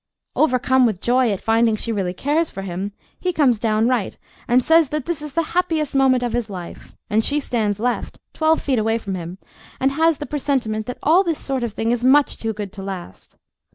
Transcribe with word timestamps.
Overcome 0.35 0.87
with 0.87 0.99
joy 0.99 1.29
at 1.29 1.39
finding 1.41 1.75
she 1.75 1.91
really 1.91 2.15
cares 2.15 2.49
for 2.49 2.63
him, 2.63 2.91
he 3.19 3.31
comes 3.31 3.59
down 3.59 3.87
right 3.87 4.17
and 4.47 4.65
says 4.65 4.89
that 4.89 5.05
this 5.05 5.21
is 5.21 5.33
the 5.35 5.43
happiest 5.53 5.93
moment 5.93 6.23
of 6.23 6.33
his 6.33 6.49
life; 6.49 6.95
and 7.07 7.23
she 7.23 7.39
stands 7.39 7.79
left, 7.79 8.17
twelve 8.33 8.63
feet 8.63 8.79
away 8.79 8.97
from 8.97 9.13
him, 9.13 9.37
and 9.79 9.91
has 9.91 10.17
the 10.17 10.25
presentiment 10.25 10.87
that 10.87 10.97
all 11.03 11.23
this 11.23 11.39
sort 11.39 11.61
of 11.63 11.73
thing 11.73 11.91
is 11.91 12.03
much 12.03 12.37
too 12.37 12.51
good 12.51 12.73
to 12.73 12.81
last. 12.81 13.37